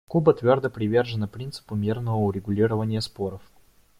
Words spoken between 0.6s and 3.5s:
привержена принципу мирного урегулирования споров.